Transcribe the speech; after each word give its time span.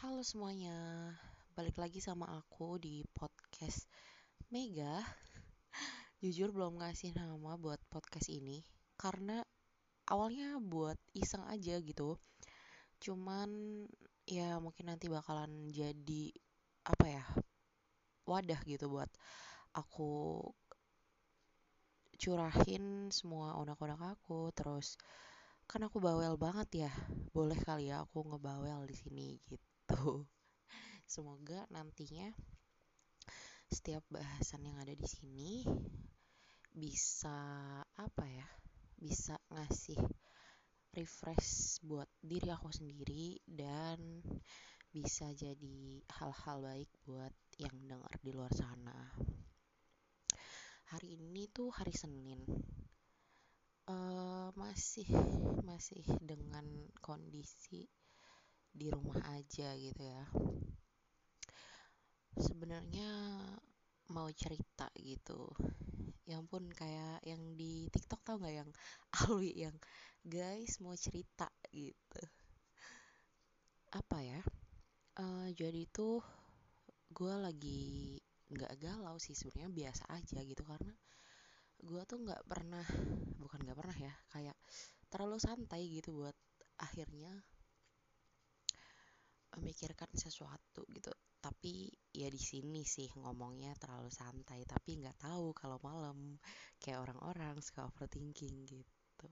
Halo 0.00 0.24
semuanya, 0.24 1.12
balik 1.52 1.76
lagi 1.76 2.00
sama 2.00 2.24
aku 2.24 2.80
di 2.80 3.04
podcast 3.12 3.84
Mega. 4.48 4.96
Jujur 6.24 6.56
belum 6.56 6.80
ngasih 6.80 7.12
nama 7.12 7.60
buat 7.60 7.76
podcast 7.92 8.32
ini 8.32 8.64
karena 8.96 9.44
awalnya 10.08 10.56
buat 10.56 10.96
iseng 11.12 11.44
aja 11.52 11.76
gitu. 11.84 12.16
Cuman 12.96 13.52
ya 14.24 14.56
mungkin 14.56 14.88
nanti 14.88 15.12
bakalan 15.12 15.68
jadi 15.68 16.32
apa 16.88 17.04
ya? 17.04 17.24
wadah 18.24 18.60
gitu 18.64 18.88
buat 18.88 19.12
aku 19.76 20.40
curahin 22.16 23.12
semua 23.12 23.52
unek-unek 23.60 24.00
aku 24.16 24.48
terus 24.56 24.96
kan 25.68 25.84
aku 25.84 26.00
bawel 26.00 26.40
banget 26.40 26.88
ya. 26.88 26.92
Boleh 27.36 27.60
kali 27.60 27.92
ya 27.92 28.00
aku 28.00 28.24
ngebawel 28.24 28.88
di 28.88 28.96
sini 28.96 29.36
gitu 29.44 29.69
Semoga 31.12 31.66
nantinya 31.70 32.32
setiap 33.70 34.02
bahasan 34.10 34.66
yang 34.66 34.78
ada 34.80 34.94
di 34.94 35.06
sini 35.06 35.62
bisa 36.70 37.38
apa 37.84 38.24
ya? 38.26 38.48
Bisa 39.00 39.36
ngasih 39.50 39.98
refresh 40.94 41.78
buat 41.86 42.08
diri 42.18 42.50
aku 42.50 42.70
sendiri 42.74 43.38
dan 43.46 44.22
bisa 44.90 45.30
jadi 45.30 46.02
hal-hal 46.18 46.58
baik 46.66 46.90
buat 47.06 47.34
yang 47.62 47.74
dengar 47.86 48.10
di 48.18 48.34
luar 48.34 48.50
sana. 48.50 49.14
Hari 50.90 51.14
ini 51.14 51.46
tuh 51.54 51.70
hari 51.70 51.94
Senin. 51.94 52.42
Uh, 53.86 54.50
masih 54.54 55.06
masih 55.66 56.02
dengan 56.22 56.66
kondisi 57.02 57.90
di 58.70 58.86
rumah 58.88 59.20
aja 59.34 59.74
gitu 59.74 60.02
ya. 60.02 60.24
Sebenarnya 62.38 63.10
mau 64.10 64.30
cerita 64.34 64.90
gitu. 64.98 65.50
Yang 66.26 66.42
pun 66.50 66.62
kayak 66.70 67.22
yang 67.26 67.58
di 67.58 67.90
TikTok 67.90 68.22
tau 68.22 68.36
nggak 68.38 68.54
yang 68.54 68.70
Alwi 69.26 69.50
yang 69.54 69.76
guys 70.22 70.78
mau 70.82 70.94
cerita 70.94 71.50
gitu. 71.74 72.22
Apa 73.94 74.18
ya? 74.22 74.40
Uh, 75.18 75.50
jadi 75.54 75.86
tuh 75.90 76.22
gue 77.10 77.34
lagi 77.34 78.16
nggak 78.50 78.78
galau 78.78 79.18
sih 79.18 79.34
sebenarnya 79.34 79.70
biasa 79.70 80.04
aja 80.14 80.38
gitu. 80.46 80.62
Karena 80.62 80.94
gue 81.80 82.02
tuh 82.06 82.18
nggak 82.22 82.44
pernah 82.46 82.86
bukan 83.40 83.66
nggak 83.66 83.78
pernah 83.78 83.96
ya 83.96 84.14
kayak 84.30 84.56
terlalu 85.10 85.40
santai 85.40 85.88
gitu 85.88 86.12
buat 86.22 86.36
akhirnya 86.76 87.34
memikirkan 89.56 90.10
sesuatu 90.14 90.86
gitu. 90.92 91.10
Tapi 91.40 91.88
ya 92.12 92.28
di 92.28 92.38
sini 92.38 92.84
sih 92.84 93.08
ngomongnya 93.16 93.72
terlalu 93.80 94.12
santai 94.12 94.62
tapi 94.68 95.00
nggak 95.00 95.18
tahu 95.24 95.56
kalau 95.56 95.78
malam. 95.80 96.38
Kayak 96.78 97.08
orang-orang 97.08 97.58
suka 97.64 97.88
overthinking 97.88 98.68
gitu. 98.68 99.28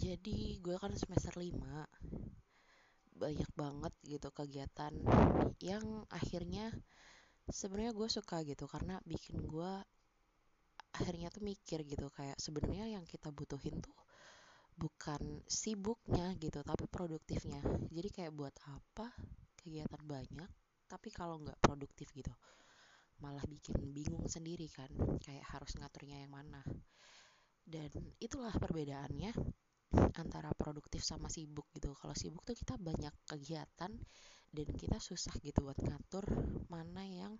Jadi 0.00 0.56
gue 0.64 0.76
kan 0.80 0.96
semester 0.96 1.36
5 1.36 1.60
banyak 3.20 3.50
banget 3.52 3.92
gitu 4.08 4.32
kegiatan 4.32 4.96
yang 5.60 6.08
akhirnya 6.08 6.72
sebenarnya 7.52 7.92
gue 7.92 8.08
suka 8.08 8.40
gitu 8.48 8.64
karena 8.64 8.96
bikin 9.04 9.44
gue 9.44 9.72
akhirnya 10.96 11.28
tuh 11.28 11.44
mikir 11.44 11.84
gitu 11.84 12.08
kayak 12.16 12.40
sebenarnya 12.40 12.96
yang 12.96 13.04
kita 13.04 13.28
butuhin 13.28 13.76
tuh 13.84 13.92
bukan 14.80 15.44
sibuknya 15.44 16.32
gitu 16.40 16.64
tapi 16.64 16.88
produktifnya. 16.88 17.60
Jadi 17.92 18.08
kayak 18.08 18.32
buat 18.32 18.56
apa? 18.64 19.12
Kegiatan 19.60 20.00
banyak 20.08 20.50
tapi 20.90 21.12
kalau 21.14 21.38
nggak 21.38 21.60
produktif 21.62 22.10
gitu 22.16 22.32
malah 23.20 23.44
bikin 23.44 23.76
bingung 23.92 24.26
sendiri 24.26 24.66
kan 24.72 24.88
kayak 25.20 25.44
harus 25.52 25.76
ngaturnya 25.76 26.24
yang 26.24 26.32
mana. 26.32 26.64
Dan 27.60 27.92
itulah 28.18 28.50
perbedaannya 28.56 29.36
antara 30.16 30.50
produktif 30.56 31.04
sama 31.04 31.28
sibuk 31.28 31.68
gitu. 31.76 31.92
Kalau 31.94 32.16
sibuk 32.16 32.42
tuh 32.42 32.56
kita 32.56 32.80
banyak 32.80 33.12
kegiatan 33.28 33.92
dan 34.50 34.68
kita 34.74 34.98
susah 34.98 35.36
gitu 35.44 35.62
buat 35.62 35.78
ngatur 35.78 36.24
mana 36.72 37.04
yang 37.04 37.36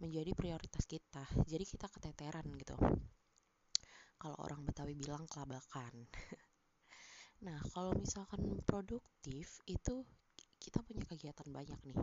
menjadi 0.00 0.32
prioritas 0.32 0.86
kita. 0.86 1.26
Jadi 1.44 1.64
kita 1.66 1.90
keteteran 1.90 2.46
gitu. 2.56 2.78
Kalau 4.20 4.36
orang 4.40 4.64
Betawi 4.64 4.94
bilang 4.96 5.26
kelabakan 5.26 6.06
Nah, 7.40 7.56
kalau 7.72 7.96
misalkan 7.96 8.60
produktif 8.68 9.64
itu 9.64 10.04
kita 10.60 10.84
punya 10.84 11.08
kegiatan 11.08 11.48
banyak 11.48 11.80
nih. 11.88 12.00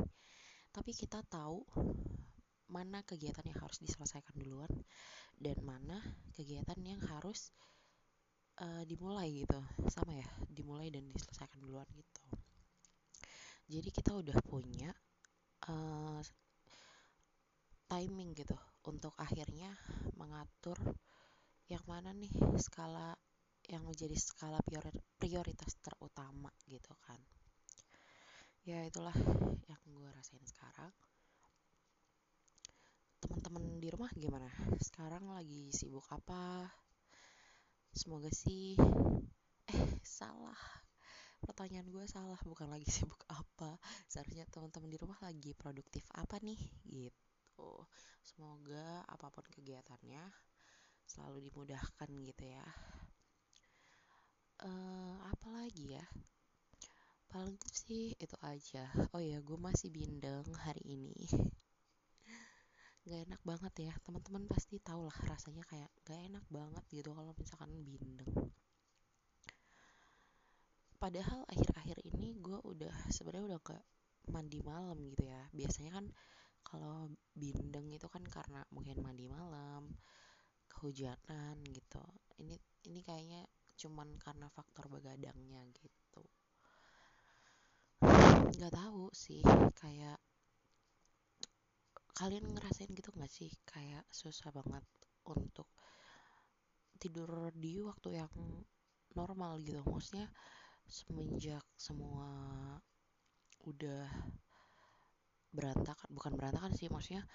Tapi 0.73 0.91
kita 0.93 1.21
tahu 1.29 1.61
mana 2.67 3.05
kegiatan 3.05 3.45
yang 3.45 3.59
harus 3.61 3.79
diselesaikan 3.79 4.35
duluan 4.35 4.69
dan 5.37 5.55
mana 5.61 6.01
kegiatan 6.33 6.77
yang 6.81 6.99
harus 7.05 7.53
uh, 8.61 8.81
dimulai 8.89 9.45
gitu. 9.45 9.61
Sama 9.93 10.17
ya, 10.17 10.27
dimulai 10.49 10.89
dan 10.89 11.05
diselesaikan 11.13 11.61
duluan 11.61 11.85
gitu. 11.93 12.23
Jadi 13.67 13.89
kita 13.93 14.17
udah 14.17 14.37
punya 14.41 14.89
uh, 15.69 16.23
timing 17.87 18.33
gitu 18.33 18.57
untuk 18.87 19.13
akhirnya 19.19 19.69
mengatur 20.17 20.75
yang 21.67 21.83
mana 21.83 22.15
nih 22.15 22.31
skala 22.59 23.11
yang 23.67 23.83
menjadi 23.83 24.15
skala 24.15 24.63
prioritas 25.19 25.75
terutama 25.83 26.51
gitu 26.71 26.95
kan. 27.03 27.19
Ya 28.63 28.83
itulah 28.87 29.15
yang 29.67 29.79
gue 29.91 30.07
rasain 30.11 30.43
sekarang. 30.47 30.91
Teman-teman 33.19 33.79
di 33.79 33.87
rumah 33.91 34.11
gimana? 34.15 34.47
Sekarang 34.79 35.27
lagi 35.31 35.71
sibuk 35.75 36.07
apa? 36.11 36.67
Semoga 37.91 38.31
sih 38.31 38.79
eh 39.67 39.87
salah. 40.03 40.59
Pertanyaan 41.43 41.91
gue 41.91 42.03
salah 42.07 42.39
bukan 42.47 42.71
lagi 42.71 42.87
sibuk 42.95 43.19
apa. 43.27 43.75
Seharusnya 44.07 44.47
teman-teman 44.47 44.91
di 44.91 44.97
rumah 44.99 45.19
lagi 45.19 45.51
produktif 45.51 46.07
apa 46.15 46.39
nih? 46.39 46.59
Gitu. 46.87 47.71
Semoga 48.23 49.03
apa 49.07 49.27
pun 49.27 49.43
kegiatannya 49.47 50.23
selalu 51.07 51.47
dimudahkan 51.47 52.11
gitu 52.19 52.43
ya 52.51 52.67
uh, 54.63 55.15
apa 55.27 55.47
lagi 55.53 55.97
ya? 55.97 56.05
Paling 57.27 57.59
sih 57.69 58.15
itu 58.17 58.37
aja. 58.41 58.89
Oh 59.13 59.21
ya 59.21 59.43
gue 59.43 59.59
masih 59.59 59.91
bindeng 59.93 60.47
hari 60.57 60.81
ini. 60.87 61.13
Gak 63.07 63.21
enak 63.29 63.41
banget 63.45 63.73
ya. 63.91 63.93
Teman-teman 64.01 64.47
pasti 64.49 64.79
tau 64.81 65.05
lah 65.05 65.17
rasanya 65.27 65.61
kayak 65.67 65.91
gak 66.07 66.17
enak 66.31 66.45
banget 66.49 66.83
gitu 66.89 67.13
kalau 67.13 67.35
misalkan 67.37 67.71
bindeng. 67.83 68.31
Padahal 70.97 71.45
akhir-akhir 71.45 72.01
ini 72.09 72.41
gue 72.41 72.57
udah 72.57 72.95
sebenarnya 73.13 73.53
udah 73.53 73.59
gak 73.61 73.83
mandi 74.33 74.59
malam 74.65 74.97
gitu 75.13 75.29
ya. 75.29 75.45
Biasanya 75.53 75.91
kan 76.01 76.05
kalau 76.65 77.07
bindeng 77.37 77.93
itu 77.93 78.07
kan 78.09 78.25
karena 78.25 78.65
mungkin 78.73 78.99
mandi 78.99 79.29
malam 79.29 79.87
kehujanan 80.71 81.61
gitu. 81.69 82.01
Ini 82.41 82.55
ini 82.87 82.99
kayaknya 83.05 83.45
cuman 83.77 84.17
karena 84.17 84.49
faktor 84.49 84.89
begadangnya 84.89 85.61
gitu. 85.77 86.23
Nggak 88.57 88.73
tahu 88.73 89.13
sih 89.13 89.41
kayak 89.77 90.17
kalian 92.17 92.49
ngerasain 92.49 92.89
gitu 92.91 93.13
nggak 93.13 93.29
sih? 93.29 93.53
Kayak 93.63 94.03
susah 94.09 94.49
banget 94.49 94.83
untuk 95.29 95.69
tidur 96.97 97.53
di 97.53 97.77
waktu 97.85 98.17
yang 98.17 98.33
normal 99.13 99.61
gitu. 99.61 99.85
Maksudnya 99.85 100.27
semenjak 100.87 101.63
semua 101.77 102.25
udah 103.67 104.07
berantakan 105.51 106.09
bukan 106.11 106.33
berantakan 106.39 106.71
sih 106.71 106.87
maksudnya 106.87 107.27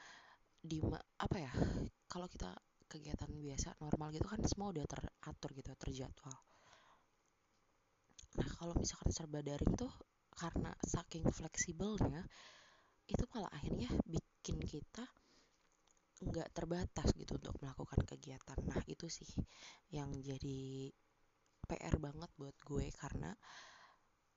di 0.62 0.80
apa 1.18 1.36
ya 1.36 1.52
kalau 2.06 2.30
kita 2.30 2.54
kegiatan 2.92 3.32
biasa 3.32 3.80
normal 3.80 4.12
gitu 4.12 4.28
kan 4.28 4.40
semua 4.44 4.68
udah 4.76 4.84
teratur 4.84 5.50
gitu 5.56 5.72
terjadwal. 5.80 6.36
Nah 8.36 8.48
kalau 8.60 8.76
misalkan 8.76 9.08
serba 9.08 9.40
daring 9.40 9.72
tuh 9.72 9.92
karena 10.32 10.72
saking 10.84 11.24
fleksibelnya 11.28 12.24
itu 13.08 13.24
malah 13.32 13.52
akhirnya 13.52 13.88
bikin 14.04 14.60
kita 14.60 15.04
nggak 16.22 16.54
terbatas 16.54 17.08
gitu 17.18 17.40
untuk 17.40 17.56
melakukan 17.58 18.00
kegiatan. 18.06 18.58
Nah 18.68 18.80
itu 18.86 19.10
sih 19.10 19.28
yang 19.90 20.12
jadi 20.22 20.92
PR 21.66 21.96
banget 21.98 22.30
buat 22.38 22.54
gue 22.62 22.86
karena 22.94 23.32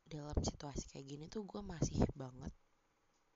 dalam 0.06 0.38
situasi 0.38 0.90
kayak 0.90 1.06
gini 1.06 1.26
tuh 1.30 1.46
gue 1.46 1.62
masih 1.62 2.02
banget 2.18 2.54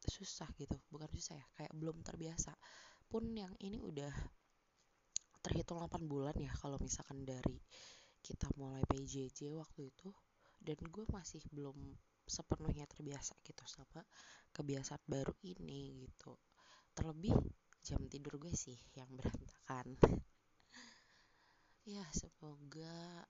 susah 0.07 0.49
gitu. 0.57 0.75
Bukan 0.89 1.09
susah 1.13 1.37
ya 1.37 1.45
kayak 1.59 1.73
belum 1.77 2.01
terbiasa. 2.01 2.55
Pun 3.09 3.33
yang 3.37 3.53
ini 3.61 3.77
udah 3.81 4.11
terhitung 5.39 5.79
8 5.79 6.03
bulan 6.05 6.35
ya 6.35 6.51
kalau 6.59 6.75
misalkan 6.79 7.23
dari 7.23 7.57
kita 8.19 8.51
mulai 8.59 8.83
PJJ 8.83 9.55
waktu 9.55 9.89
itu 9.89 10.11
dan 10.59 10.75
gue 10.91 11.05
masih 11.07 11.39
belum 11.55 11.75
sepenuhnya 12.27 12.85
terbiasa 12.85 13.39
gitu 13.41 13.63
sama 13.65 14.03
kebiasaan 14.51 15.01
baru 15.07 15.33
ini 15.47 16.05
gitu. 16.05 16.35
Terlebih 16.93 17.33
jam 17.81 18.03
tidur 18.11 18.37
gue 18.37 18.53
sih 18.53 18.77
yang 18.95 19.09
berantakan. 19.15 19.95
Ya 21.89 22.05
semoga 22.13 23.25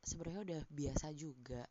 sebenarnya 0.00 0.40
udah 0.40 0.62
biasa 0.72 1.12
juga 1.12 1.68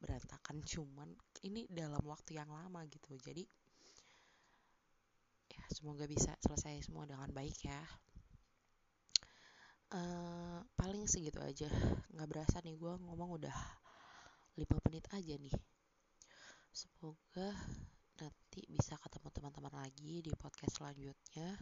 berantakan 0.00 0.64
cuman 0.64 1.12
ini 1.44 1.68
dalam 1.68 2.00
waktu 2.08 2.40
yang 2.40 2.48
lama 2.48 2.88
gitu. 2.88 3.12
Jadi 3.20 3.44
ya 5.52 5.64
semoga 5.68 6.08
bisa 6.08 6.32
selesai 6.40 6.88
semua 6.88 7.04
dengan 7.04 7.28
baik 7.36 7.68
ya 7.68 7.84
uh, 9.92 10.58
paling 10.76 11.04
segitu 11.04 11.38
aja. 11.44 11.68
Nggak 12.12 12.28
berasa 12.28 12.56
nih 12.64 12.76
gue 12.76 12.92
ngomong 12.96 13.36
udah 13.40 13.58
5 14.56 14.84
menit 14.88 15.04
aja 15.12 15.34
nih. 15.36 15.56
Semoga 16.72 17.52
nanti 18.16 18.64
bisa 18.68 18.96
ketemu 18.96 19.28
teman-teman 19.32 19.74
lagi 19.76 20.24
di 20.24 20.32
podcast 20.36 20.80
selanjutnya. 20.80 21.56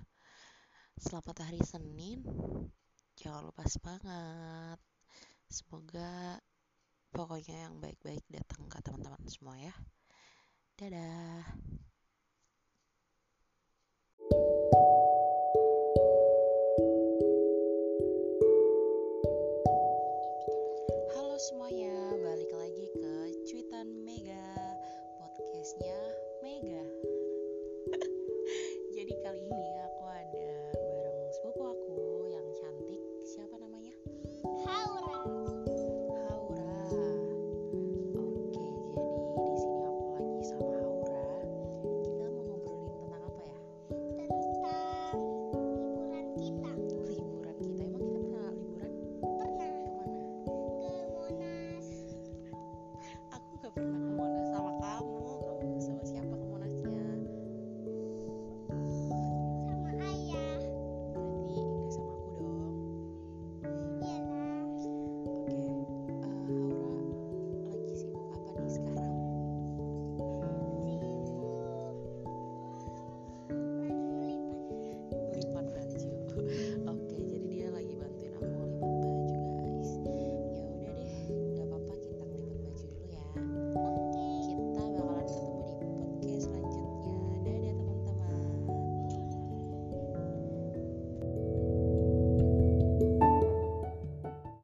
Selamat 0.99 1.37
hari 1.47 1.61
Senin. 1.67 2.23
Jangan 3.19 3.51
lupa 3.51 3.67
semangat. 3.67 4.79
Semoga 5.51 6.39
pokoknya 7.11 7.67
yang 7.67 7.83
baik-baik 7.83 8.23
datang 8.31 8.71
ke 8.71 8.79
teman-teman 8.83 9.23
semua 9.27 9.59
ya. 9.59 9.75
Dadah 10.79 11.45